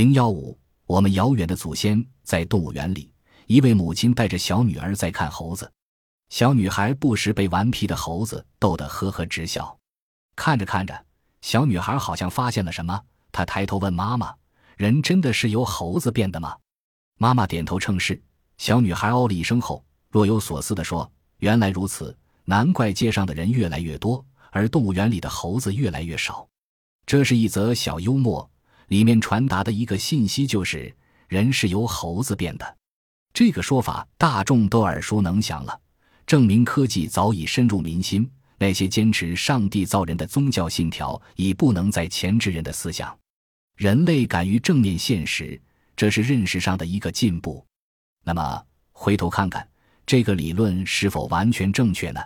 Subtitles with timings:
[0.00, 3.12] 零幺五，我们遥远的祖先在动物园里，
[3.44, 5.70] 一位母亲带着小女儿在看猴子，
[6.30, 9.78] 小女孩不时被顽皮的猴子逗得呵呵直笑。
[10.34, 11.04] 看着看着，
[11.42, 12.98] 小女孩好像发现了什么，
[13.30, 14.34] 她抬头问妈妈
[14.78, 16.56] ：“人真的是由猴子变的吗？”
[17.20, 18.18] 妈妈点头称是。
[18.56, 26.48] 小女孩哦了一声后，若有所思地说：“原来如此，难怪街上的人越来越多，而动物园里的猴子越来越少。”
[27.04, 28.50] 这是一则小幽默。
[28.90, 30.92] 里面传达的一个信息就是，
[31.28, 32.76] 人是由猴子变的。
[33.32, 35.80] 这个说法大众都耳熟能详了，
[36.26, 38.28] 证明科技早已深入民心。
[38.58, 43.16] 那些坚持上帝造人的宗教信条已不能再钳制人的思想。
[43.76, 45.58] 人类敢于正面现实，
[45.94, 47.64] 这是认识上的一个进步。
[48.24, 49.66] 那么，回头看看
[50.04, 52.20] 这个理论是否完全正确呢？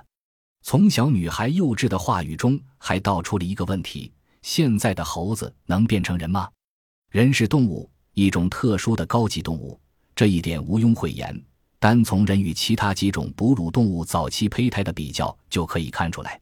[0.62, 4.10] 从小女孩幼稚的话语中，还道出了一个问题。
[4.40, 6.50] 现在的猴子能变成人吗？
[7.14, 9.78] 人是动物，一种特殊的高级动物，
[10.16, 11.40] 这一点毋庸讳言。
[11.78, 16.40] 单从人与其他几种哺乳动物早期胚胎的比较就可以看出来。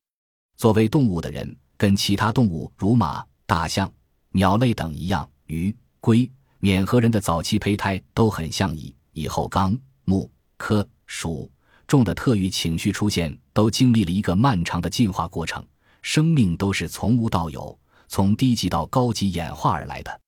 [0.56, 3.92] 作为动物的人，跟其他动物如马、大象、
[4.30, 6.26] 鸟类等一样，鱼、龟、
[6.58, 8.74] 免和人的早期胚胎都很像。
[8.74, 8.94] 以。
[9.12, 11.50] 以后纲、目、科、属、
[11.86, 15.62] 众的特异情绪出现，都经历了一个漫长的进化过程。
[16.00, 17.78] 生命都是从无到有。
[18.08, 20.20] 从低级到高级演化而来的，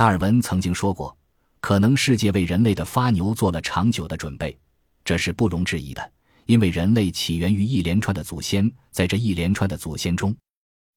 [0.00, 1.14] 达尔文曾经说过
[1.60, 4.58] ：“可能世界为人类的发牛做了长久的准备。”
[5.04, 6.12] 这是不容置疑的，
[6.46, 10.34] 因为人类起源于一连串的祖先，在这一连串的祖先中，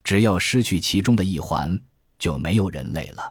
[0.06, 1.78] 只要失去其中的一环，
[2.18, 3.30] 就没有人类了。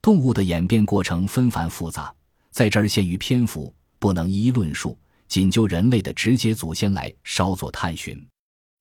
[0.00, 2.10] 动物的演变过程纷繁复杂，
[2.50, 8.18] 在这儿限于篇幅，不能一一论述，仅就人类的直接祖先来稍作探寻。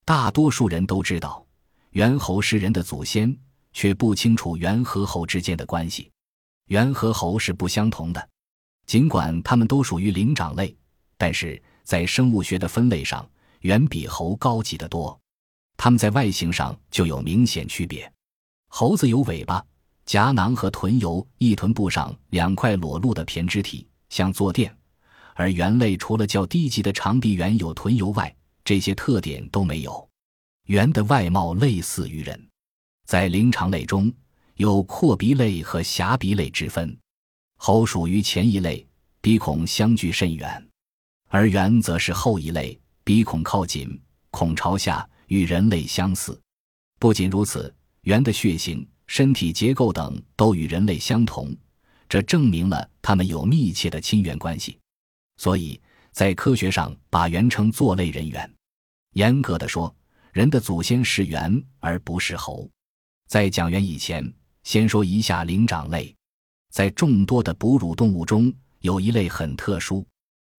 [0.05, 1.45] 大多数人都知道，
[1.89, 3.37] 猿猴是人的祖先。
[3.73, 6.11] 却不清楚猿和猴之间的关系。
[6.71, 8.29] 猿和猴是不相同的，
[8.85, 10.73] 尽管它们都属于灵长类，
[11.17, 15.19] 但是在生物学的分类上，猿比猴高级得多。
[15.75, 18.09] 它们在外形上就有明显区别。
[18.69, 19.61] 猴子有尾巴、
[20.05, 24.71] 颊囊和臀由一臀部上两块裸露的胼胝体，像坐垫；
[25.35, 28.33] 而猿类除了较低级的长臂猿有臀由外，
[28.63, 30.09] 这些特点都没有。
[30.67, 32.47] 猿的外貌类似于人。
[33.05, 34.09] 在灵长类中
[34.55, 36.97] 有阔鼻类和狭鼻类之分，
[37.57, 38.85] 猴属于前一类，
[39.21, 40.47] 鼻孔相距甚远；
[41.29, 46.39] 而猿则是后一类，鼻孔靠近，孔朝下，与人类相似。
[46.99, 51.55] 不仅如此，猿的血型、身体结构等都与人类相同，
[52.07, 54.77] 这证明了它们有密切的亲缘关系。
[55.37, 55.81] 所以
[56.11, 58.53] 在科学上把猿称作类人猿。
[59.13, 59.93] 严格的说，
[60.31, 62.69] 人的祖先是猿，而不是猴。
[63.27, 64.31] 在讲猿以前，
[64.63, 66.15] 先说一下灵长类。
[66.71, 70.05] 在众多的哺乳动物中，有一类很特殊，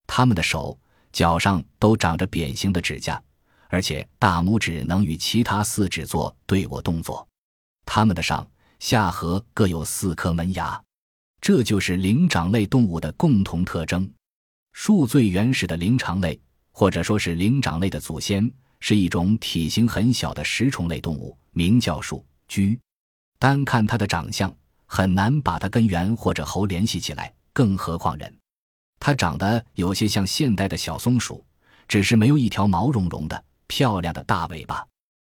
[0.07, 0.79] 它们的手
[1.13, 3.23] 脚上都长着扁形的指甲，
[3.69, 7.27] 而且大拇指能与其他四指做对握动作。
[7.85, 8.47] 它们的上
[8.79, 10.81] 下颌各有四颗门牙，
[11.41, 14.11] 这就是灵长类动物的共同特征。
[14.73, 16.41] 树最原始的灵长类，
[16.71, 22.25] 或者说是灵长类的祖先，是一种体型很小的食虫类动物，名叫树。
[22.49, 22.79] 居，
[23.42, 24.54] 单看它的长相，
[24.86, 28.32] 很难把它跟猿或者猴联系起来，更何况人。
[29.00, 31.44] 它长得有些像现代的小松鼠，
[31.88, 34.86] 只是没有一条毛茸茸的、漂亮的大尾巴。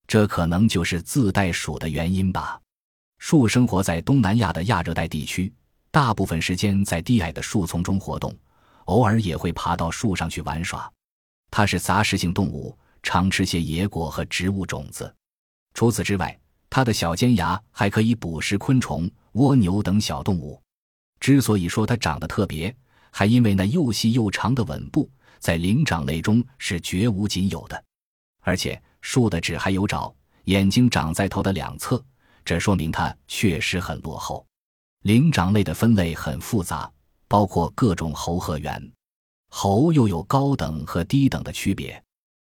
[0.06, 2.60] 这可能就是自带鼠的原因吧。
[3.20, 5.54] 树生活在东南亚的亚热带地区，
[5.90, 8.38] 大部分时间在低矮的树丛中活动，
[8.84, 10.92] 偶尔也会爬到树上去玩耍。
[11.50, 15.16] 它是杂食性动物，常吃些野果和植物种子。
[15.74, 16.38] 除此之外，
[16.76, 20.60] 它的小尖牙还可以捕食昆虫、蜗牛等小动物。
[21.20, 22.76] 之所以说它长得特别，
[23.12, 25.08] 还因为那又细又长的吻部，
[25.38, 27.84] 在灵长类中是绝无仅有的。
[28.42, 30.12] 而且树的指还有爪，
[30.46, 32.04] 眼睛长在头的两侧，
[32.44, 34.44] 这说明它确实很落后。
[35.04, 36.92] 灵长类的分类很复杂，
[37.28, 38.92] 包括各种猴和猿。
[39.50, 42.04] 猴又有高等和低等的区别。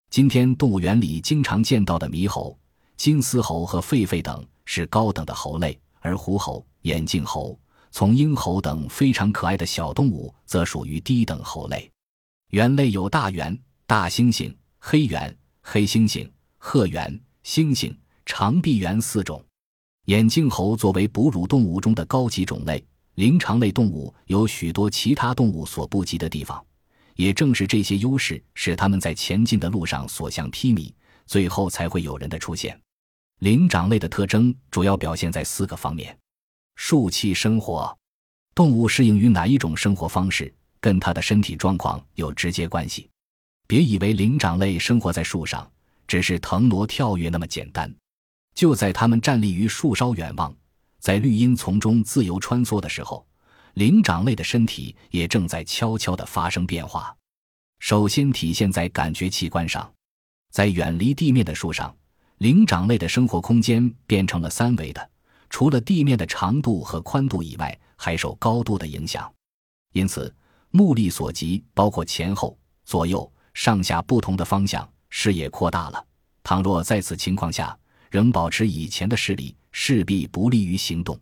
[0.08, 2.58] 今天动物园里经常见到的猕猴。
[2.96, 7.58] 金丝猴和狒狒等是高等的猴类，而狐猴、眼镜猴、
[7.90, 11.90] 从鹰猴等非常可爱的小动物则属于低等猴类。
[12.50, 17.94] 猿类有大猿、大猩猩、黑猿、黑猩猩、褐猿、猩猩、
[18.24, 19.44] 长臂猿四种。
[20.06, 26.64] 眼镜猴作为哺乳动物中的高级种类，灵长类动物有许多其他动物所不及的地方，
[27.16, 30.92] 也正是这些优势使它们在前进的路上所向披靡，
[31.26, 32.78] 最后才会有人的出现。
[33.40, 36.16] 灵长类的特征主要表现在四个方面：
[36.76, 37.96] 树栖生活。
[38.54, 43.10] 动物适应于哪一种生活方式，跟它的身体状况有直接关系。
[43.66, 45.68] 别以为灵长类生活在树上
[46.06, 47.92] 只是腾挪跳跃那么简单。
[48.54, 50.54] 就在它们站立于树梢远望，
[51.00, 53.26] 在绿荫丛中自由穿梭的时候，
[53.74, 57.14] 灵长类的身体也正在悄悄地发生变化。
[57.80, 59.92] 首先体现在感觉器官上，
[60.52, 61.94] 在远离地面的树上，
[62.38, 65.10] 灵长类的生活空间变成了三维的，
[65.48, 69.32] 除了地面的长度和宽度以外，还受高度的影响。
[69.92, 70.34] 因此，
[70.70, 76.04] 目力所及，包括前后、左右、上下不同的方向，视野扩大了。
[76.42, 77.76] 倘若在此情况下
[78.10, 81.18] 仍保持以前的视力，势必不利于行动。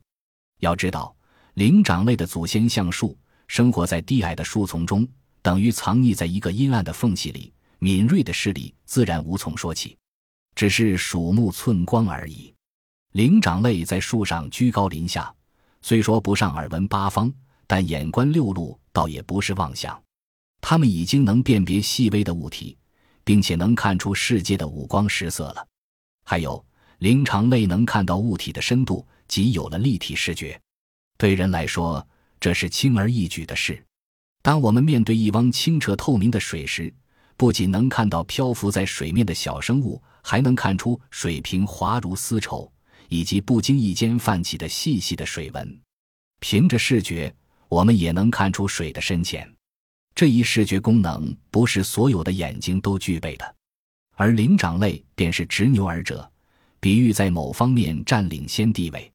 [0.60, 1.14] 要知道，
[1.54, 3.16] 灵长类的祖先橡树
[3.48, 5.06] 生活在低矮的树丛中。
[5.42, 9.98] 等于藏匿在一个阴暗的缝隙里，敏锐的视力自然无从说起，
[10.54, 12.52] 只是鼠目寸光而已。
[13.12, 15.34] 灵长类在树上居高临下，
[15.82, 17.32] 虽说不上耳闻八方，
[17.66, 20.00] 但眼观六路倒也不是妄想。
[20.60, 22.78] 它们已经能辨别细微的物体，
[23.24, 25.66] 并且能看出世界的五光十色了。
[26.24, 26.64] 还有，
[26.98, 30.58] 灵长类能看到物体的深度，即有了立体视觉。
[31.18, 32.06] 对人来说，
[32.40, 33.84] 这是轻而易举的事。
[34.40, 36.92] 当我们面对一汪清澈透明的水时，
[37.42, 42.72] 不仅能看到漂浮在水面的小生物，还能看出水平滑如丝绸，
[43.08, 45.80] 以及不经意间泛起的细细的水纹。
[46.38, 47.34] 凭着视觉，
[47.68, 49.52] 我们也能看出水的深浅。
[50.14, 53.56] 这一视觉功能不是所有的眼睛都具备的，
[54.14, 56.30] 而灵长类便是执牛耳者，
[56.78, 59.10] 比喻在某方面占领先地位。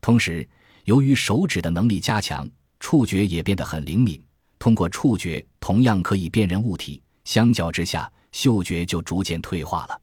[0.00, 0.48] 同时，
[0.84, 2.48] 由于手指的能力加强，
[2.78, 4.24] 触觉也变得很灵敏。
[4.60, 10.00] 通过触觉同样可以辨认物体，相较之下，嗅觉就逐渐退化了。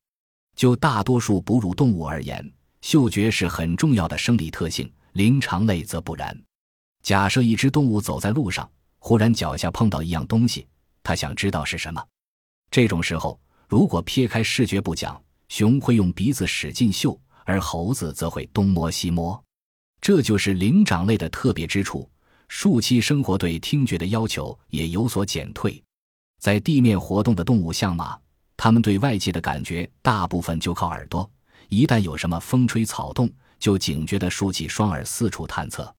[0.56, 2.52] 就大多数哺乳动物而言，
[2.82, 6.38] 嗅觉是很重要的生理特性，灵长类则不然。
[7.02, 8.70] 假设一只动物走在路上，
[9.00, 10.68] 忽然脚下碰到一样东西，
[11.02, 12.06] 它想知道是什么。
[12.70, 15.20] 这种时候，如果撇开视觉不讲，
[15.50, 19.42] 熊会用鼻子使劲嗅，而猴子则会东摸西摸。
[20.00, 22.10] 这就是灵长类的特别之处。
[22.48, 25.82] 树栖生活对听觉的要求也有所减退，
[26.42, 28.18] 在地面活动的动物像马，
[28.58, 31.30] 它们对外界的感觉大部分就靠耳朵，
[31.70, 33.30] 一旦有什么风吹草动，
[33.60, 35.94] 就警觉地竖起双耳四处探测。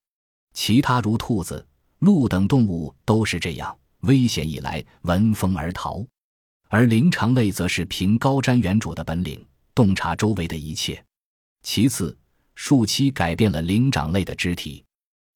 [0.52, 1.64] 其他如兔子、
[2.00, 6.04] 鹿等动物都是这样，危险一来闻风而逃，
[6.68, 9.46] 而灵长类则是凭高瞻远瞩的本领，
[9.76, 11.02] 洞察周围的一切。
[11.62, 12.18] 其次，
[12.56, 14.84] 树栖改变了灵长类的肢体。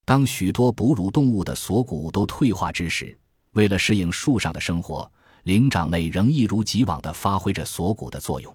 [0.04, 3.16] 当许多哺乳动物的锁骨都退化之时，
[3.56, 5.10] 为了适应树上的生活，
[5.44, 8.54] 灵长类仍一如既往地发挥着锁骨的作用。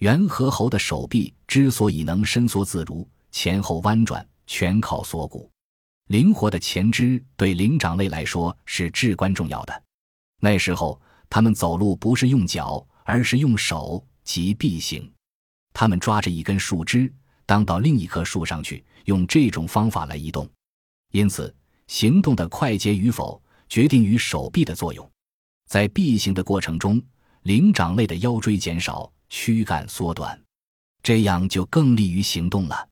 [0.00, 5.50] 猿和猴的手臂之所以能伸缩自如、前后弯转，全靠锁骨。
[6.08, 9.82] 灵活的前肢对灵长类来说是至关重要的。
[10.38, 11.00] 那时候，
[11.30, 15.10] 他们走路不是用脚，而是用手及臂行。
[15.72, 17.10] 他们抓着一根树枝，
[17.46, 20.46] 当到另一棵树上去，用这种方法来移动。
[21.12, 21.52] 因此，
[21.86, 25.10] 行动的快捷与否决定于手臂的作用。
[25.66, 27.02] 在臂行的过程中，
[27.42, 30.40] 灵长类的腰椎减少，躯干缩短，
[31.02, 32.88] 这样就更利于行动了。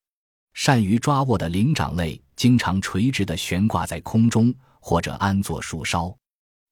[0.52, 6.16] 善于抓握的灵长类经常垂直地悬挂在空中，或者安坐树梢。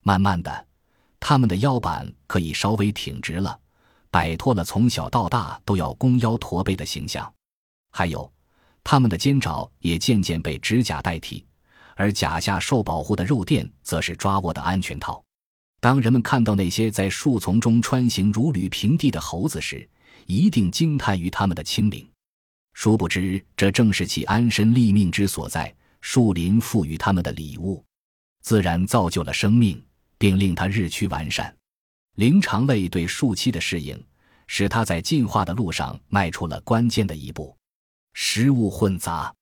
[0.03, 0.67] 慢慢的，
[1.19, 3.59] 它们的腰板可以稍微挺直了，
[4.11, 7.33] 摆脱了从小到大都要弓腰驼背的形象。
[7.91, 8.31] 还有。
[8.85, 11.47] 它们的肩爪也渐渐被指甲代替，
[11.97, 15.23] 而甲下受保护的肉垫则是抓握的安全套。
[15.81, 19.89] 当人们看到那些在树丛中穿行如履平地的猴子时，
[20.27, 22.09] 一定惊叹于它们的轻灵。
[22.75, 25.75] 殊不知，这正是其安身立命之所在。
[26.01, 27.85] 树林赋予它们的礼物，
[28.41, 29.81] 自然造就了生命，
[30.19, 31.55] 并令它日趋完善。
[32.17, 34.03] 灵长类对树栖的适应，
[34.49, 37.57] 使它在进化的路上迈出了关键的一步。
[38.15, 39.33] 食物混杂，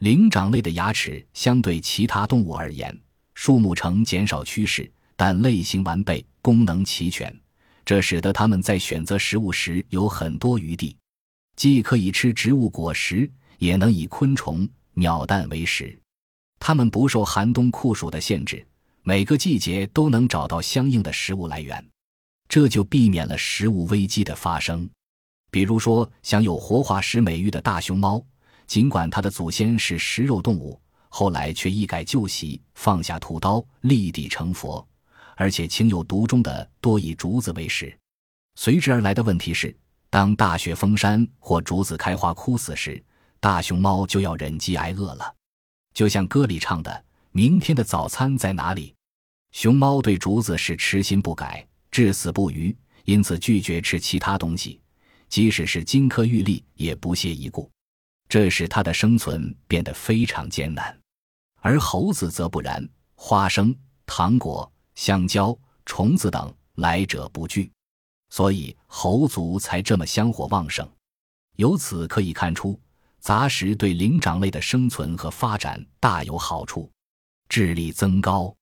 [0.00, 2.98] 灵长类的牙齿相对其他动物而言，
[3.34, 7.30] 数目呈减少趋势，但类型完备，功能齐全，
[7.84, 10.96] 这使得它们在选择食物时有很多余地，
[11.54, 15.94] 既可以吃植物果实，也能以昆虫、鸟蛋为食。
[16.58, 18.66] 它们不受寒冬酷暑的限制，
[19.02, 21.86] 每个季节都能找到相应的食物来源，
[22.48, 24.88] 这就避免了食物危机的发生。
[25.50, 28.24] 比如说，享有活化石美誉的大熊猫，
[28.70, 34.86] 尽管它的祖先是食肉动物，后来却一改旧习，放下屠刀，立地成佛，
[35.34, 37.92] 而且情有独钟的多以竹子为食。
[38.54, 39.76] 随之而来的问题是，
[40.08, 43.02] 当大雪封山或竹子开花枯死时，
[43.40, 45.34] 大熊猫就要忍饥挨饿了。
[45.92, 48.94] 就像歌里唱的：“明天的早餐在哪里？
[49.50, 52.72] 熊猫对竹子是痴心不改、至死不渝，
[53.04, 54.80] 因此拒绝吃其他东西，
[55.28, 57.68] 即使是金科玉律也不屑一顾。
[58.30, 60.96] 这使它的生存变得非常艰难。
[61.60, 67.70] 而猴子则不然，花生、糖果、香蕉、虫子等来者不拒，
[68.30, 70.88] 所以猴族才这么香火旺盛。
[71.56, 72.80] 由此可以看出，
[73.18, 76.88] 杂食对灵长类的生存和发展大有好处，
[77.48, 78.54] 智力增高。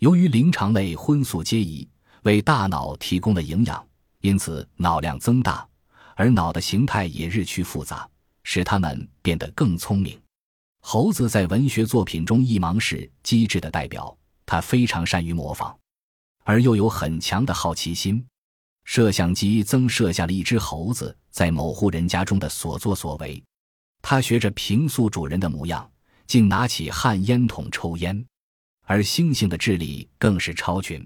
[0.00, 1.88] 由于灵长类荤素皆宜，
[2.24, 3.84] 为大脑提供了营养，
[4.20, 5.66] 因此脑量增大，
[6.14, 8.08] 而脑的形态也日趋复杂，
[8.48, 10.16] 使它们变得更聪明。
[10.80, 15.76] 猴子在文学作品中一芒是机智的代表，它非常善于模仿，
[16.44, 18.24] 而又有很强的好奇心。
[18.84, 23.42] 摄像机增摄下了一只猴子在某户人家中的所作所为，
[24.00, 25.90] 他学着平素主人的模样，
[26.28, 28.24] 竟拿起旱烟筒抽烟。
[28.84, 31.04] 而猩猩的智力更是超群，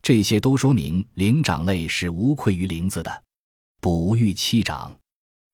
[0.00, 3.24] 这些都说明灵长类是无愧于灵子的。
[3.80, 4.96] 哺育期长，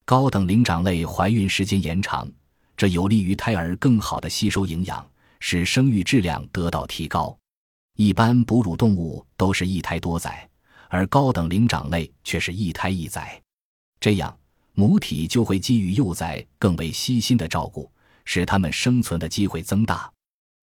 [0.07, 2.31] 高等灵长类怀孕时间延长。
[2.77, 5.03] 这有利于胎儿更好的吸收营养，
[5.39, 7.35] 使生育质量得到提高。
[7.97, 10.47] 一般哺乳动物都是一胎多载，
[10.89, 13.41] 而高等灵长类却是一胎一载。
[13.99, 14.37] 这样，
[14.73, 17.91] 母体就会给予幼崽更为悉心的照顾，
[18.25, 20.11] 使它们生存的机会增大。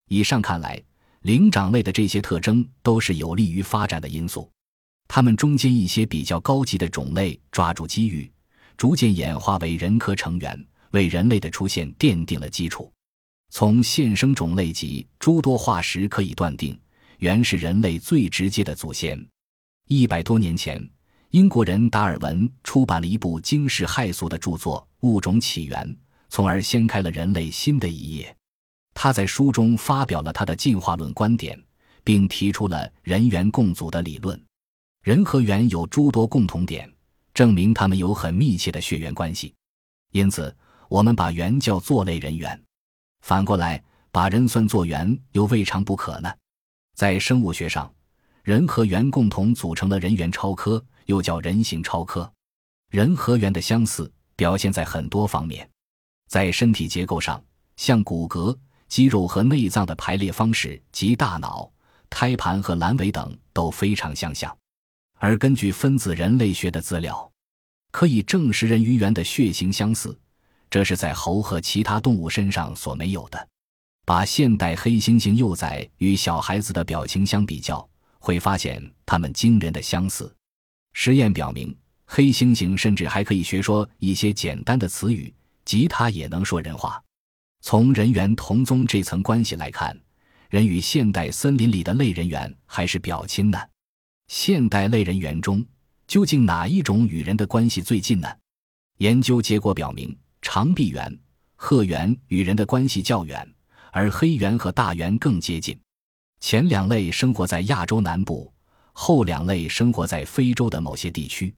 [0.08, 0.80] 以上看来，
[1.22, 4.48] 灵长类的这些特征都是有利于发展的因素。
[5.08, 8.30] 它们中间一些比较高级的种类抓住机遇，
[8.76, 10.66] 逐渐演化为人科成员。
[10.92, 12.92] 为人类的出现奠定了基础。
[13.48, 16.78] 从现生种类及诸多化石可以断定，
[17.18, 19.18] 猿是人类最直接的祖先。
[19.88, 20.86] 一百多年前，
[21.30, 25.82] 英国人达尔文出版了一部惊世骇俗的著作《物种起源》，
[26.28, 28.36] 从而掀开了人类新的一页。
[28.92, 31.58] 他在书中发表了他的进化论观点，
[32.04, 34.38] 并提出了人猿共祖的理论。
[35.02, 36.90] 人和猿有诸多共同点，
[37.34, 39.54] 证明他们有很密切的血缘关系。
[40.12, 40.54] 因此。
[40.88, 42.62] 我们把猿叫做类人猿，
[43.22, 46.30] 反过来把人算作猿又未尝不可呢。
[46.94, 47.90] 在生物学上，
[48.42, 52.30] 人和猿共同组成了人猿超科，又叫人形超科。
[52.90, 55.66] 人和猿的相似表现在很多方面，
[56.28, 57.42] 在身体结构上，
[57.76, 58.54] 像骨骼、
[58.86, 61.72] 肌肉和内脏的排列方式及大脑、
[62.10, 64.54] 胎盘和阑尾等都非常相像。
[65.22, 67.30] 而根据分子人类学的资料，
[67.92, 70.18] 可以证实人与猿的血型相似。
[70.68, 73.48] 这是在猴和其他动物身上所没有的。
[74.04, 77.88] 把现代黑猩猩幼崽与小孩子的表情相比较，
[78.18, 80.34] 会发现它们惊人的相似。
[80.92, 81.72] 实验表明，
[82.04, 85.32] 黑猩猩甚至还可以学说一些简单的词语，
[85.64, 87.00] 吉他也能说人话。
[87.60, 89.96] 从人猿同宗这层关系来看，
[90.50, 93.60] 人与现代森林里的类人猿还是表亲呢。
[94.34, 95.62] 现代类人猿中，
[96.06, 98.26] 究竟哪一种与人的关系最近呢？
[98.96, 100.16] 研究结果表明。
[100.40, 101.18] 长臂猿、
[101.54, 103.46] 鹤猿与人的关系较远，
[103.92, 105.78] 而黑猿和大猿更接近。
[106.40, 108.50] 前两类生活在亚洲南部，
[108.92, 111.54] 后两类生活在非洲的某些地区。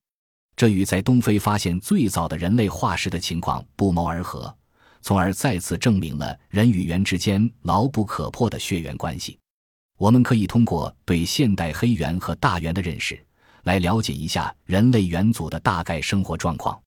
[0.57, 4.53] 这与在东非发现最早的人类化石的情况不谋而合，
[5.01, 9.39] 从而再次证明了人与猿之间牢不可破的血缘关系。
[9.99, 13.25] 我们可以通过对现代黑猿和大猿的认识，
[13.63, 16.81] 来了解一下人类猿祖的大概生活状况。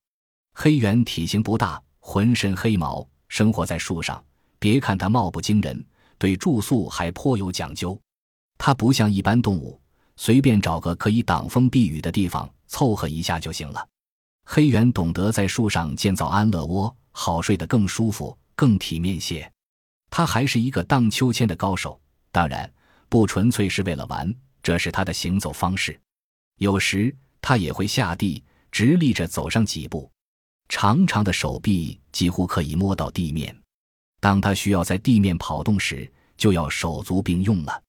[0.54, 1.80] 黑猿体型不大。
[2.00, 4.24] 浑身黑毛，生活在树上。
[4.58, 5.84] 别看它貌不惊人，
[6.16, 8.00] 对住宿还颇有讲究。
[8.56, 9.78] 它不像一般动物，
[10.16, 13.86] 随便找个可以挡风避雨的地方凑合一下就行了。
[14.46, 19.52] 黑猿懂得在树上建造安乐窝，好睡得更舒服、更体面些。
[20.08, 22.00] 他还是一个荡秋千的高手，
[22.32, 22.72] 当然
[23.08, 25.98] 不纯粹是为了玩，这是他的行走方式。
[26.58, 30.10] 有时他也会下地，直立着走上几步。
[30.68, 33.56] 长长的手臂几乎可以摸到地面，
[34.20, 37.82] 当他需要在地面跑动时，就要手足并用了。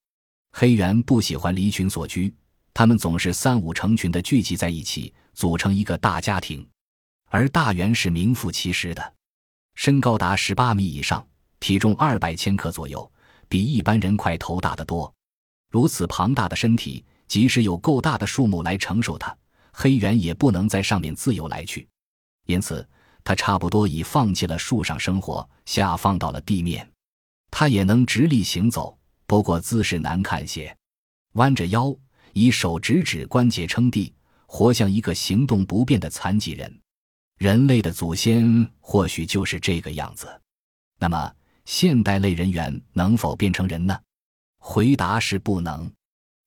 [0.54, 2.34] 黑猿不喜欢离群所居，
[2.74, 6.66] 它们总是三五成群的聚集在一起，组成一个大家庭。
[7.30, 9.14] 而大猿是名副其实的，
[9.76, 11.28] 身高达十八米以上，
[11.60, 13.12] 体重二百千克左右，
[13.50, 15.14] 比一般人块头大得多。
[15.70, 19.36] 如此庞大的身体，即使有够大的树木来承受它，
[19.74, 21.88] 黑猿也不能在上面自由来去。
[22.46, 22.88] 因此，
[23.24, 26.90] 它差不多已放弃了树上生活，下放到了地面。
[27.52, 30.76] 它也能直立行走，不过姿势难看些，
[31.34, 31.96] 弯着腰，
[32.34, 34.14] 以手指指关节撑地，
[34.46, 36.80] 活像一个行动不便的残疾人。
[37.38, 40.28] 人类的祖先或许就是这个样子。
[41.00, 41.32] 那么，
[41.70, 43.96] 现代类人猿能否变成人呢？
[44.58, 45.88] 回答是不能。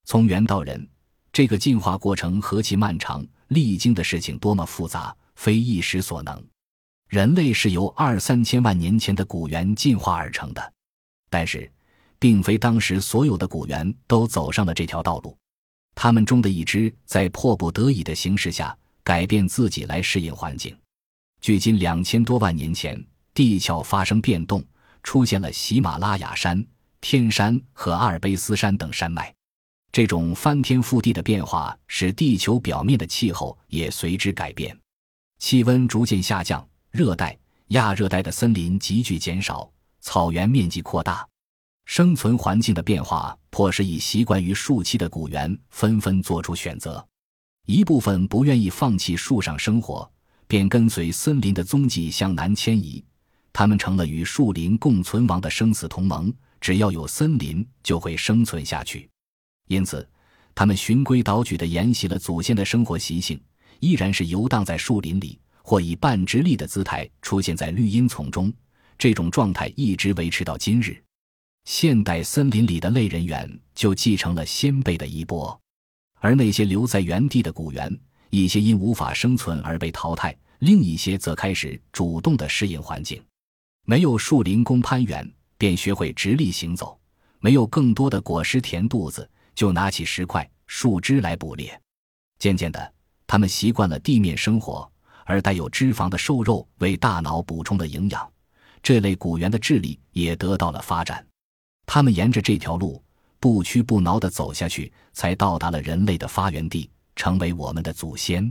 [0.05, 0.85] 从猿到人，
[1.33, 6.45] 这个进化过程何其漫长，历经的事情多么复杂，非一时所能。
[7.09, 10.73] 人类是由二三千万年前的古猿进化而成的，
[11.31, 11.71] 但是，
[12.19, 15.39] 并非当时所有的古猿都走上了这条道路。
[15.95, 20.77] 他们中的一只在迫不得已的形势下改变自己来适应环境。
[21.41, 23.01] 距今两千多万年前，
[23.33, 24.61] 地壳发生变动，
[25.03, 26.65] 出现了喜马拉雅山、
[27.01, 29.35] 天山和阿尔卑斯山等山脉。
[29.91, 34.75] 这种翻天覆地的变化，使地球表面的气候也随之改变，
[35.39, 41.29] 气温逐渐下降，热带、亚热带的森林急剧减少，草原面积扩大。
[41.85, 47.07] 生存环境的变化，迫使已习惯于树栖的古猿纷纷做出选择。
[47.67, 50.11] 一部分不愿意放弃树上生活，
[50.47, 53.05] 便跟随森林的踪迹向南迁移。
[53.53, 56.33] 他们成了与树林共存亡的生死同盟。
[56.61, 59.11] 只要有森林，就会生存下去。
[59.67, 60.09] 因此，
[60.55, 63.41] 他们循规蹈矩地沿袭了祖先的生活习性，
[63.81, 68.53] 依然是游荡在树林里，或以半直立的姿态出现在绿荫丛中。
[68.97, 71.03] 这种状态一直维持到今日。
[71.65, 75.61] 现代森林里的类人猿就继承了先辈的衣钵，
[76.21, 77.93] 而那些留在原地的古猿，
[78.31, 83.21] 一些因无法生存而被淘汰，另一些则开始主动地适应环境。
[83.85, 86.99] 没有树林供攀援，便学会直立行走；
[87.41, 89.29] 没有更多的果实填肚子。
[89.55, 91.79] 就拿起石块、树枝来捕猎。
[92.39, 92.93] 渐渐的，
[93.27, 94.91] 他们习惯了地面生活，
[95.27, 98.27] 而带有脂肪的瘦肉为大脑补充了营养。
[98.83, 101.23] 这类古猿的智力也得到了发展。
[101.85, 103.05] 他们沿着这条路
[103.39, 108.51] 不屈不挠地走下去，才到达了人类的发源地，成为我们的祖先。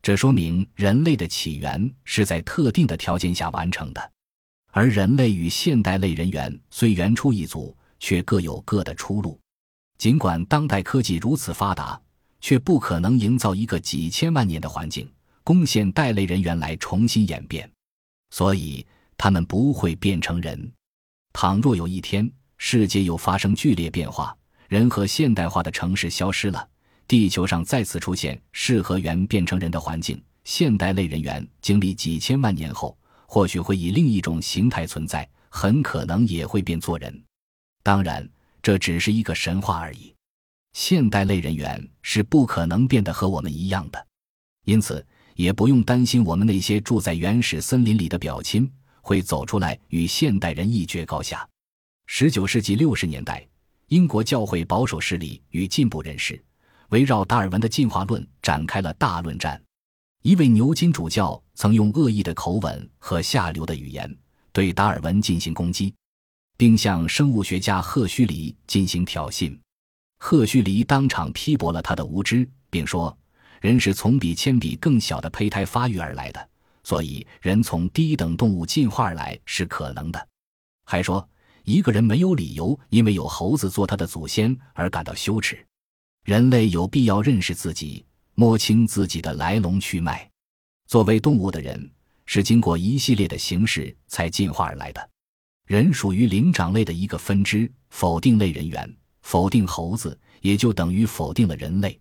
[0.00, 4.12] 这说明人类的起源是在特定的条件下完成的。
[4.70, 9.38] 而人类与现代类人猿虽原出一族，却各有各的出路。
[9.98, 12.00] 尽管当代科技如此发达，
[12.40, 15.10] 却不可能营造一个几千万年的环境
[15.44, 17.70] 供现代类人猿来重新演变，
[18.30, 18.86] 所以
[19.18, 20.72] 他们不会变成人。
[21.32, 24.34] 倘若有一天世界又发生剧烈变化，
[24.68, 26.66] 人和现代化的城市消失了，
[27.06, 32.96] 地球上再次出现适合猿变成人的环境，现代类人猿经历几千万年后，
[33.30, 37.24] 或许会以另一种形态存在，很可能也会变作人。
[37.84, 38.28] 当然。
[38.62, 40.14] 这只是一个神话而已，
[40.74, 44.06] 现代类人猿是不可能变得和我们一样的，
[44.66, 45.02] 因此
[45.34, 51.48] 也不用担心我们那些住在原始森林里的表亲会走出来与现代人一决高下。
[52.04, 53.48] 十九世纪六十年代，
[53.86, 56.38] 英国教会保守势力与进步人士
[56.90, 59.58] 围绕达尔文的进化论展开了大论战。
[60.22, 64.14] 一位牛津主教曾用恶意的口吻和下流的语言
[64.52, 65.94] 对达尔文进行攻击。
[66.60, 69.58] 并向生物学家赫胥黎进行挑衅，
[70.18, 73.16] 赫胥黎当场批驳了他的无知，并说
[73.62, 76.48] ：“人是从比铅笔更小的胚胎发育而来的，
[76.84, 80.28] 所以人从低等动物进化而来是可能的。”
[80.84, 81.26] 还说
[81.64, 85.66] ：“一个人没有理由因为有猴子做他的祖先而感到羞耻，
[86.24, 88.04] 人类有必要认识自己，
[88.40, 90.26] 摸清自己的来龙去脉。
[90.86, 91.90] 作为动物的人，
[92.24, 95.10] 是经过一系列的形式才进化而来的。”
[95.68, 102.00] 人属于灵长类的一个分支，否定类人猿，否定猴子，也就等于否定了人类。